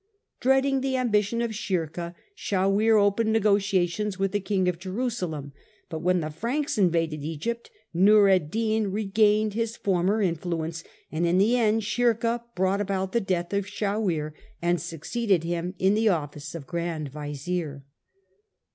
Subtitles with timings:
[0.39, 5.53] Dreading the ambition of Shirkuh, Shawir opened negotiations with the King of Jerusalem,
[5.89, 11.37] but when the Franks invaded Egypt Nur ed din regained his former influence, and in
[11.37, 16.55] the end Shirkuh brought about the death of Shawir and succeeded him in the office
[16.55, 17.83] of grand vizir.